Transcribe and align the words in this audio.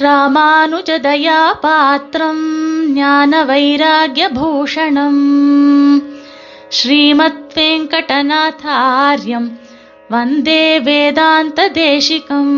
ராமானுஜதயா 0.00 1.60
பாத்திரம் 1.60 2.46
ஞான 2.92 3.44
வைராகியபூஷணம் 3.44 5.20
ஸ்ரீமத் 6.68 7.52
வெங்கடநாதாரியம் 7.54 9.48
வந்தே 10.10 10.80
வேதாந்த 10.80 11.68
தேசிகம் 11.68 12.56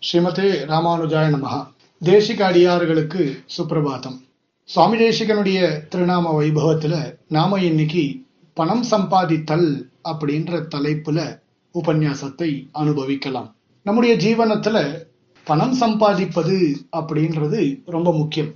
ஸ்ரீமதே 0.00 0.48
ராமானுஜாய 0.66 1.26
நமஹா 1.30 1.60
தேசிக 2.00 2.42
அடியார்களுக்கு 2.44 3.42
சுப்பிரபாதம் 3.56 4.18
சுவாமி 4.64 4.98
தேசிகனுடைய 4.98 5.60
திருநாம 5.88 6.32
வைபவத்துல 6.40 7.16
நாம 7.28 7.58
இன்னைக்கு 7.60 8.22
பணம் 8.54 8.84
சம்பாதித்தல் 8.90 9.90
அப்படின்ற 10.04 10.62
தலைப்புல 10.74 11.40
உபன்யாசத்தை 11.74 12.68
அனுபவிக்கலாம். 12.72 13.50
நம்முடைய 13.82 14.14
ஜீவனத்துல 14.16 15.04
பணம் 15.44 15.74
சம்பாதிப்பது 15.80 16.74
அப்படின்றது 16.96 17.82
ரொம்ப 17.86 18.12
முக்கியம். 18.12 18.50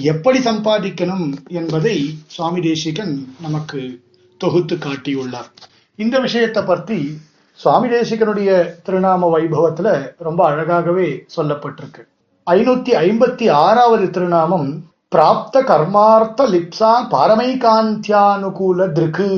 எப்படி 0.00 0.38
சம்பாதிக்கணும் 0.38 1.32
என்பதை 1.48 2.18
சுவாமி 2.26 2.60
தேசிகன் 2.60 3.34
நமக்கு 3.40 4.04
தொகுத்து 4.38 4.76
காட்டியுள்ளார். 4.76 5.50
இந்த 5.96 6.18
விஷயத்தை 6.18 6.62
பற்றி 6.62 7.18
சுவாமி 7.52 7.88
தேசிகனுடைய 7.88 8.50
திருநாம 8.84 9.30
வைபவத்துல 9.38 10.12
ரொம்ப 10.18 10.50
அழகாகவே 10.50 11.08
சொல்லப்பட்டிருக்கு. 11.36 12.02
ஐநூத்தி 12.50 12.92
ஐம்பத்தி 13.06 13.50
ஆறாவது 13.50 14.10
திருநாமம் 14.10 14.84
பிராப்த 15.16 15.62
கர்மார்த்த 15.62 16.46
லிப்சா 16.46 16.92
பாரமைகாந்தியானுகூல 17.10 18.86
திருக்கு 18.96 19.28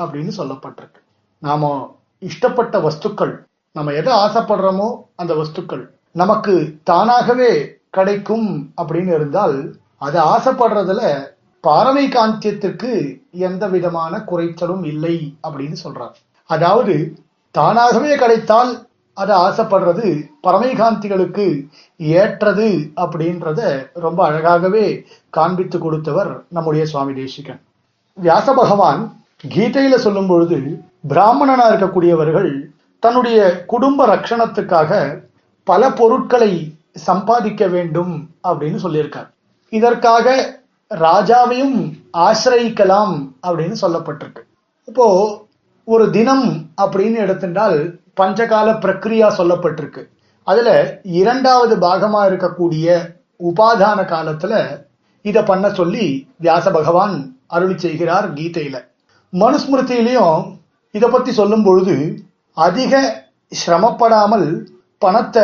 அப்படின்னு 0.00 0.32
சொல்லப்பட்டிருக்கு. 0.36 1.00
நாம 1.38 1.72
இஷ்டப்பட்ட 2.20 2.76
வஸ்துக்கள் 2.80 3.34
நம்ம 3.76 3.92
எதை 3.92 4.12
ஆசைப்படுறோமோ 4.14 4.88
அந்த 5.20 5.32
வஸ்துக்கள் 5.34 5.84
நமக்கு 6.12 6.52
தானாகவே 6.84 7.52
கிடைக்கும் 7.90 8.48
அப்படின்னு 8.80 9.12
இருந்தால் 9.14 9.56
அதை 9.98 10.20
ஆசைப்படுறதுல 10.34 11.00
பாரமை 11.64 12.04
காந்தியத்திற்கு 12.16 12.92
எந்த 13.46 13.64
விதமான 13.74 14.14
குறைச்சலும் 14.30 14.84
இல்லை 14.92 15.16
அப்படின்னு 15.46 15.76
சொல்றார். 15.84 16.14
அதாவது 16.50 16.94
தானாகவே 17.54 18.12
கிடைத்தால் 18.16 18.72
அதை 19.16 19.34
ஆசைப்படுறது 19.36 20.06
பரமைகாந்திகளுக்கு 20.46 21.46
ஏற்றது 22.20 22.68
அப்படின்றத 23.04 23.60
ரொம்ப 24.04 24.20
அழகாகவே 24.28 24.86
காண்பித்து 25.30 25.78
கொடுத்தவர் 25.78 26.32
நம்முடைய 26.48 26.84
சுவாமி 26.92 27.14
தேசிகன். 27.14 27.60
வியாச 28.18 28.46
பகவான் 28.54 29.02
கீதையில 29.54 29.94
சொல்லும் 30.06 30.30
பொழுது 30.32 30.58
பிராமணனா 31.08 31.66
இருக்கக்கூடியவர்கள் 31.70 32.52
தன்னுடைய 33.04 33.38
குடும்ப 33.72 34.06
ரட்சணத்துக்காக 34.06 34.92
பல 35.70 35.90
பொருட்களை 35.98 36.52
சம்பாதிக்க 37.08 37.66
வேண்டும் 37.74 38.12
அப்படின்னு 38.48 38.78
சொல்லியிருக்கார். 38.84 39.28
இதற்காக 39.78 40.34
ராஜாவையும் 41.04 41.76
ஆசிரயிக்கலாம் 42.18 43.14
அப்படின்னு 43.46 43.76
சொல்லப்பட்டிருக்கு. 43.82 44.42
இப்போ 44.90 45.06
ஒரு 45.92 46.04
தினம் 46.16 46.46
அப்படின்னு 46.82 47.18
எடுத்துட்டால் 47.24 47.78
பஞ்சகால 48.20 48.68
பிரக்ரியா 48.84 49.28
சொல்லப்பட்டிருக்கு. 49.38 50.02
அதுல 50.42 50.70
இரண்டாவது 51.20 51.74
பாகமா 51.86 52.20
இருக்கக்கூடிய 52.30 52.88
உபாதான 53.48 54.00
காலத்துல 54.12 54.54
இத 55.22 55.42
பண்ண 55.42 55.66
சொல்லி 55.78 56.06
வியாச 56.42 56.66
பகவான் 56.72 57.16
அருளி 57.46 57.76
செய்கிறார் 57.78 58.26
கீதையில. 58.32 58.76
மனுஸ்மிருதியிலையும் 59.32 60.42
இத 60.90 61.04
பத்தி 61.08 61.32
சொல்லும் 61.32 61.66
பொழுது 61.68 61.96
அதிக 62.54 62.92
சிரமப்படாமல் 63.66 64.66
பணத்தை 64.98 65.42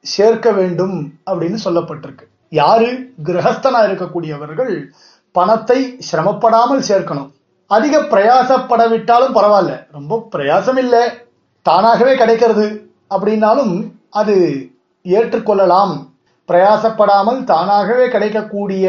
சேர்க்க 0.00 0.50
வேண்டும் 0.50 1.12
அப்படின்னு 1.26 1.58
சொல்லப்பட்டிருக்கு. 1.64 2.24
யாரு? 2.48 3.12
கிரகஸ்தனா 3.24 3.80
இருக்கக்கூடியவர்கள் 3.88 4.90
பணத்தை 5.32 5.98
சிரமப்படாமல் 6.12 6.82
சேர்க்கணும். 6.88 7.30
அதிக 7.66 7.98
பிரயாசப்படவிட்டாலும் 7.98 9.36
பரவாயில்ல. 9.36 9.86
ரொம்ப 9.92 10.28
பிரயாசம் 10.32 10.78
இல்லை 10.78 11.02
தானாகவே 11.62 12.16
கிடைக்கிறது 12.16 12.90
அப்படின்னாலும் 13.10 13.92
அது 14.10 14.36
ஏற்றுக்கொள்ளலாம். 15.02 16.10
பிரயாசப்படாமல் 16.48 17.44
தானாகவே 17.44 18.08
கிடைக்கக்கூடிய 18.08 18.86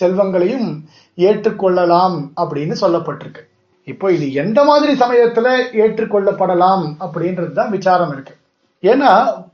செல்வங்களையும் 0.00 0.68
ஏற்றுக்கொள்ளலாம் 1.14 2.32
அப்படின்னு 2.36 2.74
சொல்லப்பட்டிருக்கு. 2.80 3.42
இப்போ 3.86 4.06
இது 4.12 4.26
எந்த 4.42 4.64
மாதிரி 4.64 4.92
சமயத்துல 5.02 5.48
ஏற்றுக்கொள்ளப்படலாம் 5.82 6.84
அப்படின்றது 7.04 7.52
தான் 7.52 7.72
விசாரம் 7.76 8.12
இருக்கு. 8.14 8.34
ஏன்னா 8.82 9.12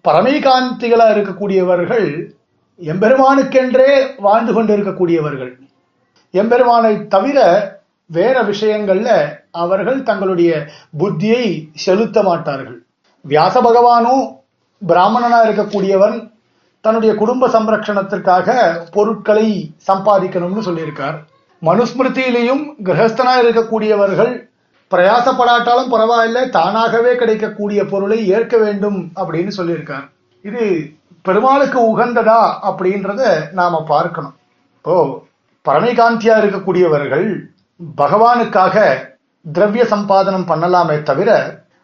பரமைகாந்திகளா 0.08 1.06
இருக்கக்கூடியவர்கள் 1.14 2.08
எம்பெருமானுக்கென்றே 2.80 3.90
வாழ்ந்து 4.26 4.52
கொண்டு 4.52 4.72
இருக்கக்கூடியவர்கள் 4.76 5.52
எம்பெருமானை 6.34 6.92
தவிர 7.14 7.38
வேற 8.10 8.36
விஷயங்கள்ல 8.42 9.10
அவர்கள் 9.62 10.00
தங்களுடைய 10.02 10.50
புத்தியை 11.00 11.46
செலுத்த 11.84 12.22
மாட்டார்கள். 12.22 12.78
வியாச 13.24 13.54
பகவானும் 13.60 14.24
பிராமணனா 14.82 15.38
இருக்கக்கூடியவன் 15.46 16.16
தன்னுடைய 16.84 17.12
குடும்ப 17.14 17.48
சம்ரட்சணத்திற்காக 17.48 18.48
பொருட்களை 18.96 19.46
சம்பாதிக்கணும்னு 19.88 20.66
சொல்லியிருக்கார். 20.68 21.16
மனுஸ்மிருதியிலையும் 21.62 22.64
கிரகஸ்தனாக 22.86 23.42
இருக்கக்கூடியவர்கள் 23.44 24.32
பிரயாசப்படாட்டாலும் 24.90 25.92
பரவாயில்ல 25.92 26.48
தானாகவே 26.50 27.16
கிடைக்கக்கூடிய 27.16 27.86
பொருளை 27.86 28.18
ஏற்க 28.28 28.56
வேண்டும் 28.56 28.98
அப்படின்னு 29.14 29.52
சொல்லியிருக்கார். 29.56 30.06
இது 30.44 30.64
பெருமாளுக்கு 31.22 31.78
உகந்ததா 31.92 32.40
அப்படின்றத 32.68 33.52
நாம 33.52 33.80
பார்க்கணும். 33.88 34.34
இப்போ 34.76 34.96
பரணிகாந்தியா 35.64 36.34
இருக்கக்கூடியவர்கள் 36.42 37.28
பகவானுக்காக 37.96 38.84
திரவிய 39.46 39.84
சம்பாதனம் 39.92 40.48
பண்ணலாமே 40.50 41.02
தவிர 41.02 41.30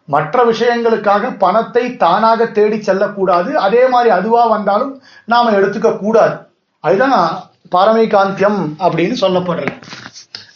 மற்ற 0.05 0.43
விஷயங்களுக்காக 0.43 1.37
பணத்தை 1.37 1.95
தானாக 1.95 2.45
தேடி 2.45 2.77
செல்லக்கூடாது. 2.81 3.55
அதே 3.55 3.87
மாதிரி 3.87 4.09
அதுவா 4.09 4.45
வந்தாலும் 4.45 5.01
நாம 5.25 5.51
எடுத்துக்க 5.51 5.97
கூடாது 5.97 6.35
அதுதான்? 6.79 7.51
பாரமைகாந்தியம் 7.73 8.59
அப்படின்னு 8.79 9.15
சொல்லப்படுறது. 9.21 9.75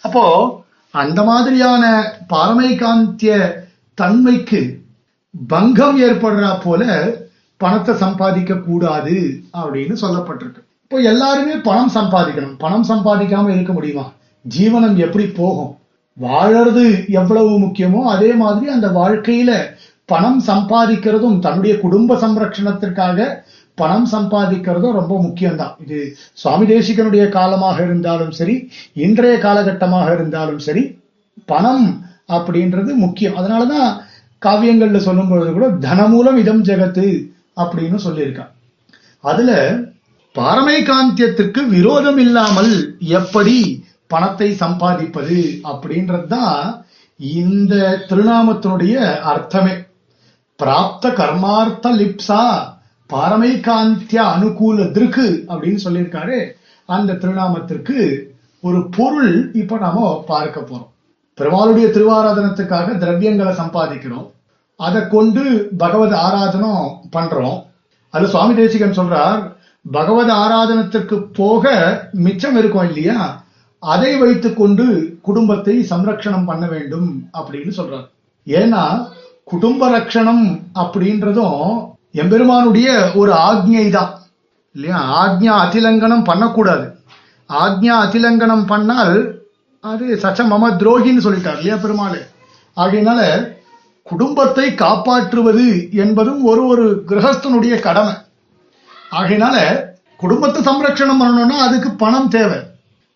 அப்போ 0.01 0.25
அந்த 0.93 1.23
மாதிரியான 1.23 1.83
பாரமைகாந்திய 2.33 3.31
தன்மைக்கு 3.97 4.61
பங்கம் 5.47 5.97
ஏற்படுறா 6.01 6.51
போல 6.63 6.83
பணத்தை 7.61 7.95
சம்பாதிக்க 7.95 8.53
கூடாது 8.55 9.15
அப்படின்னு 9.57 9.95
சொல்லப்பட்டிருக்கு. 10.03 10.61
இப்போ 10.83 10.97
எல்லாருமே 11.11 11.55
பணம் 11.69 11.91
சம்பாதிக்கணும். 11.93 12.55
பணம் 12.57 12.85
சம்பாதிக்காம 12.89 13.49
இருக்க 13.49 13.73
முடியுமா? 13.73 14.05
ஜீவனம் 14.45 14.95
எப்படி 14.95 15.25
போகும்? 15.41 15.73
வாழறது 16.21 16.83
எவ்வளவு 17.11 17.49
முக்கியமோ 17.59 17.99
அதே 18.13 18.29
மாதிரி 18.33 18.71
அந்த 18.71 18.87
வாழ்க்கையில 18.99 19.51
பணம் 20.05 20.39
சம்பாதிக்கிறதும் 20.47 21.39
தன்னுடைய 21.39 21.73
குடும்ப 21.79 22.15
சம்ரட்சணத்திற்காக 22.15 23.17
பணம் 23.79 24.07
சம்பாதிக்கிறதும் 24.13 24.97
ரொம்ப 24.99 25.13
முக்கியம்தான். 25.25 25.73
இது 25.85 25.99
சுவாமி 26.41 26.65
தேசிகனுடைய 26.73 27.23
காலமாக 27.37 27.77
இருந்தாலும் 27.87 28.33
சரி 28.39 28.55
இன்றைய 29.05 29.35
காலகட்டமாக 29.45 30.07
இருந்தாலும் 30.17 30.61
சரி 30.67 30.83
பணம் 31.51 31.87
அப்படின்றது 32.37 32.91
முக்கியம். 33.05 33.37
அதனாலதான் 33.39 33.89
காவியங்கள்ல 34.45 34.99
சொல்லும் 35.07 35.29
பொழுது 35.29 35.51
கூட 35.53 35.67
தனமூலம் 35.87 36.39
இதம் 36.43 36.63
ஜெகத்து 36.69 37.07
அப்படின்னு 37.61 37.99
சொல்லியிருக்கான். 38.07 38.51
அதுல 39.23 39.51
பாரமைகாந்தியத்திற்கு 40.35 41.61
விரோதம் 41.75 42.19
இல்லாமல் 42.25 42.73
எப்படி 43.19 43.57
பணத்தை 44.13 44.49
சம்பாதிப்பது 44.63 45.37
அப்படின்றது 45.71 46.27
தான் 46.35 46.59
இந்த 47.41 47.75
திருநாமத்தினுடைய 48.09 48.95
அர்த்தமே. 49.31 49.75
பிராப்த 50.59 51.05
கர்மார்த்த 51.19 51.87
லிப்ஸா 52.01 52.43
பாரமைகாந்திய 53.13 54.21
அனுகூல 54.21 54.91
திருக்கு 54.91 55.43
அப்படின்னு 55.47 55.79
சொல்லியிருக்காரு. 55.83 56.51
அந்த 56.85 57.13
திருநாமத்திற்கு 57.13 58.25
ஒரு 58.61 58.89
பொருள் 58.89 59.53
இப்ப 59.53 59.77
நாம 59.77 60.23
பார்க்க 60.27 60.59
போறோம். 60.59 60.87
பெருமாளுடைய 61.37 61.87
திருவாராதனத்துக்காக 61.87 62.97
திரவியங்களை 62.97 63.51
சம்பாதிக்கிறோம். 63.51 64.31
அதை 64.75 65.07
கொண்டு 65.07 65.69
பகவத் 65.77 66.11
ஆராதனம் 66.11 66.99
பண்றோம். 67.11 67.65
அது 68.09 68.27
சுவாமி 68.27 68.55
தேசிகன் 68.55 68.97
சொல்றார் 68.97 69.55
பகவத் 69.91 70.29
ஆராதனத்திற்கு 70.29 71.25
போக 71.33 72.07
மிச்சம் 72.11 72.57
இருக்கும் 72.57 72.87
இல்லையா? 72.87 73.43
அதை 73.79 74.17
வைத்து 74.17 74.53
கொண்டு 74.53 75.17
குடும்பத்தை 75.21 75.85
சம்ரக்ஷணம் 75.89 76.45
பண்ண 76.45 76.67
வேண்டும் 76.67 77.29
அப்படின்னு 77.33 77.71
சொல்றார். 77.77 78.09
ஏன்னா 78.45 79.07
குடும்ப 79.43 79.97
ரட்சணம் 79.97 80.61
அப்படின்றதும் 80.75 81.95
எம்பெருமானுடைய 82.21 82.87
ஒரு 83.19 83.31
ஆக்ஞை 83.47 83.85
தான் 83.97 84.13
இல்லையா? 84.75 84.99
ஆக்ஞா 85.21 85.53
அதிலங்கனம் 85.65 86.27
பண்ணக்கூடாது. 86.29 86.85
ஆக்ஞா 87.49 87.95
அதிலங்கனம் 88.05 88.65
பண்ணால் 88.71 89.17
அது 89.83 90.05
சச்ச 90.23 90.39
மம 90.53 90.69
துரோகின்னு 90.81 91.25
சொல்லிட்டார் 91.25 91.59
இல்லையா 91.59 91.77
பெருமாள்? 91.83 92.19
அப்படின்னால 92.77 93.21
குடும்பத்தை 94.05 94.65
காப்பாற்றுவது 94.83 95.65
என்பதும் 96.03 96.41
ஒரு 96.49 96.61
ஒரு 96.71 96.85
கிரகஸ்தனுடைய 97.09 97.75
கடமை. 97.87 98.13
ஆகையினால 99.19 99.57
குடும்பத்தை 100.23 100.59
சம்ரட்சணம் 100.67 101.19
பண்ணணும்னா 101.21 101.57
அதுக்கு 101.65 101.89
பணம் 102.03 102.31
தேவை. 102.35 102.59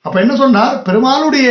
அப்ப 0.05 0.15
என்ன 0.23 0.33
சொன்னார்? 0.35 0.75
பெருமாளுடைய 0.87 1.47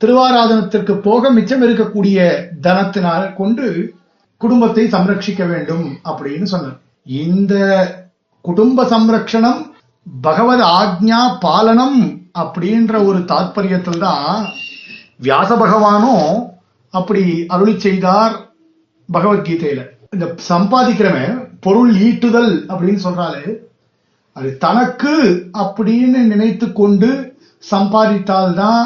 திருவாராதனத்திற்கு 0.00 0.94
போக 1.06 1.30
மிச்சம் 1.30 1.64
இருக்கக்கூடிய 1.66 2.18
தனத்தினால் 2.66 3.26
கொண்டு 3.40 3.66
குடும்பத்தை 4.44 4.84
சம்ரட்சிக்க 4.94 5.42
வேண்டும் 5.48 5.86
அப்படின்னு 6.10 6.46
சொன்னார். 6.52 6.78
இந்த 7.22 7.54
குடும்ப 8.48 8.84
சம்ரக்ஷணம் 8.92 9.60
பகவத் 10.26 10.64
ஆக்ஞா 10.78 11.20
பாலனம் 11.40 12.00
அப்படின்ற 12.38 12.92
ஒரு 13.08 13.20
தாற்பயத்தில் 13.32 14.02
தான் 14.06 14.46
வியாச 15.22 15.50
பகவானும் 15.56 16.30
அப்படி 16.94 17.24
அருளி 17.54 17.74
செய்தார் 17.86 18.34
பகவத்கீதையில. 19.12 19.82
இந்த 20.14 20.26
சம்பாதிக்கிறவன் 20.48 21.36
பொருள் 21.66 21.92
ஈட்டுதல் 22.08 22.54
அப்படின்னு 22.72 23.04
சொல்றாரு 23.06 23.52
அது 24.38 24.50
தனக்கு 24.64 25.14
அப்படின்னு 25.60 26.20
நினைத்து 26.32 26.66
கொண்டு 26.72 27.08
சம்பாதித்தால்தான் 27.70 28.82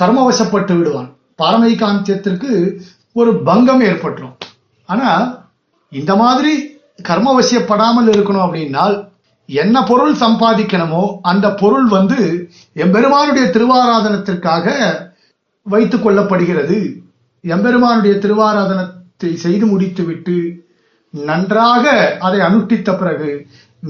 கர்மவசப்பட்டு 0.00 0.74
விடுவான். 0.78 1.10
பாரமைகாந்தியத்திற்கு 1.42 2.52
ஒரு 3.12 3.30
பங்கம் 3.48 3.84
ஏற்பட்டுரும். 3.90 4.36
ஆனா 4.94 5.10
இந்த 5.92 6.12
மாதிரி 6.22 6.52
கர்மவசியப்படாமல் 7.08 8.08
இருக்கணும் 8.14 8.44
அப்படின்னால் 8.46 8.96
என்ன 9.48 9.76
பொருள் 9.88 10.14
சம்பாதிக்கணுமோ 10.14 11.02
அந்த 11.30 11.46
பொருள் 11.62 11.88
வந்து 11.96 12.18
எம்பெருமானுடைய 12.84 13.46
திருவாராதனத்திற்காக 13.56 14.66
வைத்துக் 15.66 16.04
கொள்ளப்படுகிறது. 16.04 16.78
எம்பெருமானுடைய 17.44 18.14
திருவாராதனத்தை 18.24 19.32
செய்து 19.44 19.66
முடித்துவிட்டு 19.66 20.36
நன்றாக 21.14 21.84
அதை 22.26 22.38
அனுஷ்டித்த 22.46 22.90
பிறகு 22.98 23.30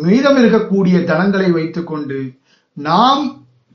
மீதம் 0.02 0.38
இருக்கக்கூடிய 0.40 0.96
தனங்களை 1.10 1.48
வைத்துக்கொண்டு 1.56 2.18
நாம் 2.76 3.22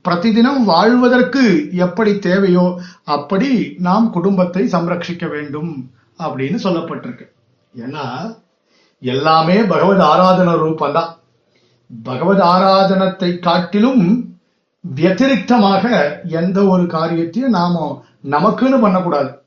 பிரதிதினம் 0.04 0.60
வாழ்வதற்கு 0.72 1.44
எப்படி 1.86 2.12
தேவையோ 2.28 2.66
அப்படி 3.16 3.50
நாம் 3.86 4.06
குடும்பத்தை 4.16 4.62
சம்ரட்சிக்க 4.74 5.24
வேண்டும். 5.34 5.72
அப்படின்னு 6.20 6.58
சொல்லப்பட்டிருக்கு. 6.62 7.32
ஏன்னா 7.76 8.36
எல்லாமே 9.00 9.62
பகவத் 9.62 10.00
ஆராதன 10.00 10.52
ரூபந்தான். 10.52 11.18
பகவத் 12.02 12.40
ஆராதனத்தை 12.40 13.38
காட்டிலும் 13.38 14.34
வத்திரிகமாக 14.94 16.14
எந்த 16.24 16.64
ஒரு 16.64 16.86
காரியத்தையும் 16.86 17.50
நாம 17.50 18.04
நமக்குன்னு 18.30 18.80
பண்ணக்கூடாது. 18.80 19.42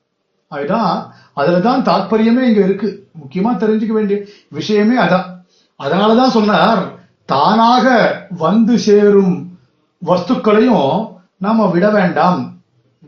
அதுதான் 0.48 1.14
அதுலதான் 1.36 1.82
தாற்பயமே 1.82 2.42
இங்க 2.42 2.46
இருக்கு. 2.46 3.08
முக்கியமா 3.24 3.58
தெரிஞ்சுக்க 3.58 3.88
வேண்டிய 3.88 4.26
விஷயமே 4.48 5.02
அதான். 5.02 5.42
அதனாலதான் 5.84 6.30
சொன்னார் 6.30 6.92
தானாக 7.26 8.18
வந்து 8.30 8.80
சேரும் 8.80 9.60
வஸ்துக்களையும் 10.06 11.14
நாம 11.38 11.68
விட 11.68 11.90
வேண்டாம். 11.90 12.58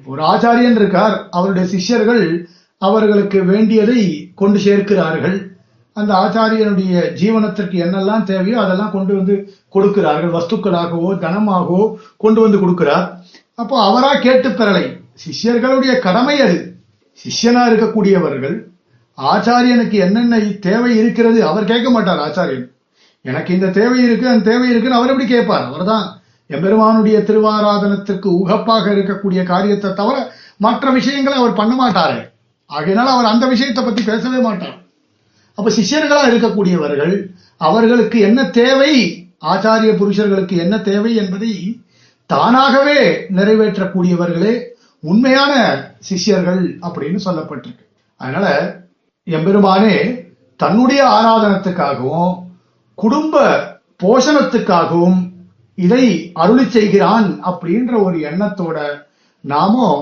ஒரு 0.05 0.23
ஆச்சாரியன் 0.23 0.71
இருக்கார் 0.71 1.27
அவருடைய 1.31 1.67
சிஷ்யர்கள் 1.67 2.49
அவர்களுக்கு 2.81 3.39
வேண்டியதை 3.43 4.01
கொண்டு 4.35 4.59
சேர்க்கிறார்கள். 4.59 5.37
அந்த 5.93 6.11
ஆச்சாரியனுடைய 6.13 6.93
ஜீவனத்திற்கு 7.19 7.77
என்னெல்லாம் 7.85 8.23
தேவையோ 8.23 8.57
அதெல்லாம் 8.61 8.93
கொண்டு 8.95 9.13
வந்து 9.15 9.35
கொடுக்கிறார்கள். 9.75 10.33
வஸ்துக்களாகவோ 10.37 11.09
தனமாகவோ 11.25 11.83
கொண்டு 12.17 12.39
வந்து 12.41 12.57
கொடுக்கிறார். 12.63 13.05
அப்போ 13.61 13.75
அவரா 13.89 14.11
கேட்டு 14.25 14.49
பெறலை. 14.49 14.85
சிஷ்யர்களுடைய 15.23 15.93
கடமை 15.99 16.37
அது. 16.45 16.57
சிஷ்யனா 17.19 17.61
இருக்கக்கூடியவர்கள் 17.69 18.55
ஆச்சாரியனுக்கு 19.17 19.97
என்னென்ன 20.05 20.39
தேவை 20.67 20.91
இருக்கிறது 21.01 21.39
அவர் 21.49 21.69
கேட்க 21.71 21.89
மாட்டார் 21.89 22.23
ஆச்சாரியன். 22.27 22.67
எனக்கு 23.25 23.51
இந்த 23.57 23.67
தேவை 23.79 23.99
இருக்கு 24.07 24.25
அந்த 24.31 24.45
தேவை 24.51 24.67
இருக்குன்னு 24.69 24.99
அவர் 24.99 25.11
எப்படி 25.13 25.27
கேட்பார்? 25.29 25.65
அவர்தான் 25.71 26.05
எம்பெருமானுடைய 26.49 27.17
திருவாராதனத்திற்கு 27.27 28.29
உகப்பாக 28.41 28.85
இருக்கக்கூடிய 28.95 29.43
காரியத்தை 29.43 29.89
தவிர 29.93 30.15
மற்ற 30.65 30.91
விஷயங்களை 30.97 31.37
அவர் 31.39 31.59
பண்ண 31.59 31.73
மாட்டாரு. 31.83 32.19
ஆகையினால் 32.75 33.13
அவர் 33.13 33.31
அந்த 33.33 33.45
விஷயத்தை 33.53 33.81
பத்தி 33.83 34.01
பேசவே 34.09 34.39
மாட்டார். 34.47 34.77
அப்ப 35.57 35.69
சிஷ்யர்களா 35.77 36.23
இருக்கக்கூடியவர்கள் 36.29 37.15
அவர்களுக்கு 37.67 38.17
என்ன 38.29 38.39
தேவை? 38.59 38.93
ஆச்சாரிய 39.51 39.91
புருஷர்களுக்கு 39.99 40.55
என்ன 40.65 40.75
தேவை 40.89 41.11
என்பதை 41.21 41.51
தானாகவே 42.29 42.99
நிறைவேற்றக்கூடியவர்களே 43.37 44.53
உண்மையான 45.03 45.53
சிஷ்யர்கள் 46.09 46.63
அப்படின்னு 46.85 47.19
சொல்லப்பட்டிருக்கு. 47.27 47.85
அதனால 48.21 48.47
எம்பெருமானே 49.27 49.95
தன்னுடைய 50.63 51.01
ஆராதனத்துக்காகவும் 51.17 52.33
குடும்ப 52.97 53.43
போஷணத்துக்காகவும் 54.03 55.19
இதை 55.77 56.05
அருளி 56.41 56.65
செய்கிறான் 56.75 57.27
அப்படின்ற 57.49 57.93
ஒரு 58.07 58.17
எண்ணத்தோட 58.29 58.77
நாமும் 59.43 60.01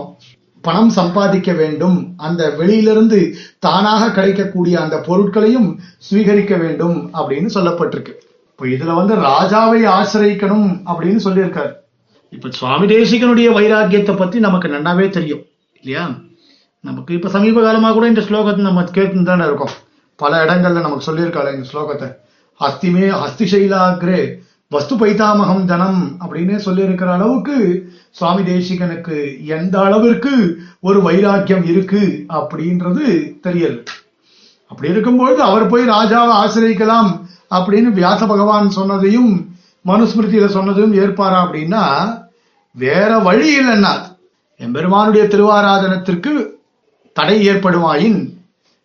பணம் 0.65 0.91
சம்பாதிக்க 0.97 1.51
வேண்டும். 1.53 1.97
அந்த 2.17 2.41
வெளியிலிருந்து 2.59 3.19
தானாக 3.59 4.11
கிடைக்கக்கூடிய 4.11 4.75
அந்த 4.81 4.97
பொருட்களையும் 5.07 5.69
சுவீகரிக்க 6.07 6.53
வேண்டும் 6.59 6.97
அப்படின்னு 7.13 7.49
சொல்லப்பட்டிருக்கு. 7.57 8.13
இப்போ 8.51 8.65
இதுல 8.75 8.93
வந்து 8.99 9.15
ராஜாவை 9.29 9.81
ஆசிரியக்கணும் 9.97 10.67
அப்படின்னு 10.91 11.21
சொல்லியிருக்காரு. 11.27 11.73
இப்ப 12.29 12.51
சுவாமி 12.59 12.85
தேசிகனுடைய 12.87 13.49
வைராக்கியத்தை 13.57 14.15
பத்தி 14.17 14.39
நமக்கு 14.39 14.67
நன்னாவே 14.67 15.07
தெரியும் 15.09 15.43
இல்லையா? 15.81 16.05
நமக்கு 16.79 17.11
இப்ப 17.13 17.29
சமீப 17.29 17.61
காலமா 17.61 17.91
கூட 17.91 18.07
இந்த 18.07 18.21
ஸ்லோகத்தை 18.21 18.63
நம்ம 18.69 18.83
கேட்டு 18.97 19.23
தானே 19.23 19.45
இருக்கோம். 19.45 19.75
பல 20.19 20.31
இடங்கள்ல 20.45 20.85
நமக்கு 20.85 21.07
சொல்லியிருக்காரு 21.09 21.55
இந்த 21.55 21.67
ஸ்லோகத்தை. 21.73 22.09
ஹஸ்திமே 22.59 23.07
ஹஸ்திசைலாகிரே 23.21 24.21
வஸ்து 24.73 24.93
பைதாமகம் 24.95 25.65
தனம் 25.65 26.01
அப்படின்னு 26.21 26.55
சொல்லியிருக்கிற 26.65 27.09
அளவுக்கு 27.11 27.55
சுவாமி 28.11 28.41
தேசிகனுக்கு 28.51 29.17
எந்த 29.47 29.75
அளவிற்கு 29.81 30.33
ஒரு 30.81 30.99
வைராக்கியம் 31.01 31.65
இருக்கு 31.65 32.01
அப்படின்றது 32.33 33.05
தெரியல. 33.45 33.75
அப்படி 34.71 34.89
இருக்கும்பொழுது 34.89 35.41
அவர் 35.41 35.65
போய் 35.67 35.89
ராஜாவை 35.89 36.33
ஆசிரியக்கலாம் 36.43 37.09
அப்படின்னு 37.55 37.89
வியாச 37.91 38.21
பகவான் 38.27 38.69
சொன்னதையும் 38.75 39.31
மனுஸ்மிருதியில 39.85 40.47
சொன்னதையும் 40.57 40.97
ஏற்பாரா 41.01 41.39
அப்படின்னா 41.43 41.83
வேற 42.75 43.09
வழி 43.19 43.49
இல்லைன்னா 43.59 43.93
எம்பெருமானுடைய 44.59 45.23
திருவாராதனத்திற்கு 45.25 46.33
தடை 47.15 47.37
ஏற்படுமாயின் 47.49 48.19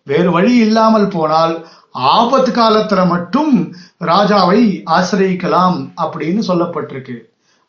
வேறு 0.07 0.31
வழி 0.31 0.53
இல்லாமல் 0.67 1.09
போனால் 1.09 1.55
ஆபத்து 1.99 2.51
காலத்துல 2.53 3.07
மட்டும் 3.07 3.75
ராஜாவை 4.01 4.81
ஆசிரியக்கலாம் 4.85 5.93
அப்படின்னு 5.97 6.43
சொல்லப்பட்டிருக்கு. 6.49 7.17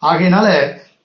ஆகையினால 0.01 0.47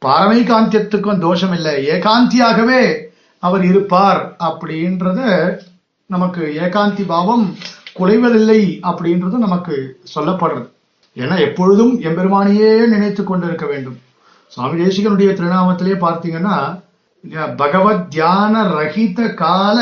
பாரமை 0.05 0.41
காந்தியத்துக்கும் 0.45 1.19
தோஷம் 1.19 1.53
இல்லை 1.53 1.87
ஏகாந்தியாகவே 1.89 3.01
அவர் 3.39 3.65
இருப்பார் 3.65 4.37
அப்படின்றத 4.39 5.59
நமக்கு 6.07 6.55
ஏகாந்தி 6.61 7.05
பாவம் 7.07 7.57
குலைவதில்லை 7.99 8.81
அப்படின்றது 8.83 9.39
நமக்கு 9.47 10.01
சொல்லப்படுறது. 10.15 10.69
ஏன்னா 11.17 11.39
எப்பொழுதும் 11.39 12.01
எம்பெருமானையே 12.01 12.87
நினைத்து 12.87 13.25
கொண்டிருக்க 13.25 13.67
வேண்டும். 13.67 13.99
சுவாமி 14.49 14.85
தேசிகனுடைய 14.85 15.33
திருநாமத்திலே 15.33 15.95
பார்த்தீங்கன்னா 15.95 16.83
பகவத் 17.57 18.11
தியான 18.11 18.63
ரஹித 18.63 19.35
கால 19.35 19.79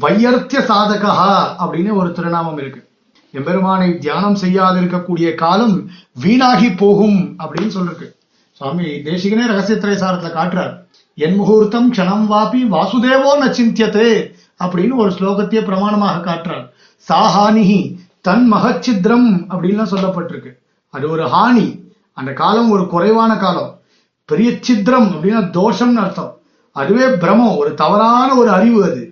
வையர்த்திய 0.00 0.60
சாதகா 0.60 1.46
அப்படின்னு 1.58 1.94
ஒரு 1.94 2.12
திருநாமம் 2.12 2.58
இருக்கு. 2.58 2.88
எம்பெருமானை 3.32 3.98
தியானம் 3.98 4.34
செய்யாது 4.34 4.80
இருக்கக்கூடிய 4.80 5.34
காலம் 5.34 5.90
வீணாகி 6.12 6.70
போகும் 6.70 7.34
அப்படின்னு 7.38 7.70
சொல்லிருக்கு. 7.70 8.16
சுவாமி 8.52 8.84
தேசிகனே 8.84 9.46
ரகசியத்திரை 9.46 9.94
சாரத்துல 9.94 10.30
காட்டுறார். 10.36 10.80
என் 11.14 11.34
முகூர்த்தம் 11.34 11.92
க்ஷணம் 11.92 12.26
வாபி 12.30 12.68
வாசுதேவோ 12.70 13.38
நச்சிந்தியதே 13.40 14.34
அப்படின்னு 14.64 14.96
ஒரு 14.96 15.10
ஸ்லோகத்தையே 15.10 15.60
பிரமாணமாக 15.60 16.22
காட்டுறார். 16.22 16.70
சாஹானிஹி 17.08 17.96
தன் 18.20 18.52
மகச்சித்ரம் 18.52 19.46
அப்படின்லாம் 19.50 19.90
சொல்லப்பட்டிருக்கு. 19.90 20.58
அது 20.90 21.10
ஒரு 21.10 21.26
ஹானி. 21.26 21.80
அந்த 22.12 22.32
காலம் 22.32 22.70
ஒரு 22.70 22.86
குறைவான 22.86 23.36
காலம். 23.36 23.78
பெரிய 24.24 24.52
சித்திரம் 24.60 25.10
அப்படின்னா 25.10 25.42
தோஷம்னு 25.50 25.94
அர்த்தம். 25.94 26.36
அதுவே 26.72 27.16
பிரமம். 27.16 27.56
ஒரு 27.56 27.74
தவறான 27.74 28.34
ஒரு 28.34 28.50
அறிவு 28.50 28.84
அது. 28.84 29.11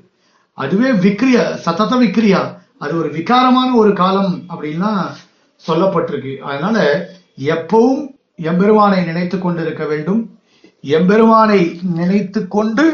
அதுவே 0.62 0.90
விக்ரியா 1.04 1.44
சத்தத 1.66 1.92
விக்ரியா. 2.04 2.40
அது 2.82 2.92
ஒரு 3.00 3.08
விகாரமான 3.16 3.68
ஒரு 3.82 3.92
காலம் 4.00 4.34
அப்படின்லாம் 4.52 5.00
சொல்லப்பட்டிருக்கு. 5.64 6.34
அதனால 6.50 6.76
எப்பவும் 7.54 8.02
எம்பெருமானை 8.50 9.00
நினைத்து 9.08 9.38
கொண்டிருக்க 9.38 9.84
வேண்டும். 9.92 10.22
எம்பெருமானை 10.98 11.60
நினைத்து 11.98 12.40
கொண்டு 12.56 12.84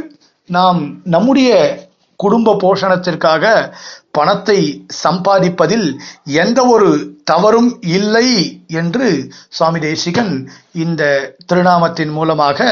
நாம் 0.51 0.81
நம்முடைய 1.15 1.51
குடும்ப 2.21 2.55
போஷணத்திற்காக 2.63 3.45
பணத்தை 4.17 4.59
சம்பாதிப்பதில் 5.05 5.89
எந்த 6.43 6.61
ஒரு 6.75 6.91
தவறும் 7.31 7.71
இல்லை 7.97 8.29
என்று 8.81 9.07
சுவாமி 9.57 9.81
தேசிகன் 9.87 10.35
இந்த 10.85 11.03
திருநாமத்தின் 11.49 12.13
மூலமாக 12.19 12.69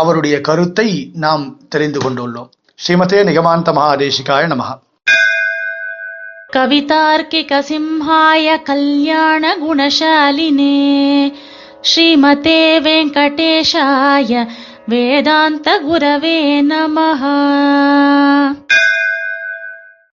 அவருடைய 0.00 0.36
கருத்தை 0.48 0.88
நாம் 1.24 1.44
தெரிந்து 1.74 2.00
கொண்டுள்ளோம். 2.04 2.50
ஸ்ரீமதே 2.79 3.19
நிகமாந்த 3.29 3.69
மகாதேசிகாய 3.79 4.45
நமகா 4.53 4.75
कवितार्किकसिंहाय 6.55 8.47
कल्याणगुणशालिने 8.67 10.65
श्रीमते 11.91 12.57
वेङ्कटेशाय 12.85 14.33
वेदान्तगुरवे 14.91 16.39
नमः 16.69 17.23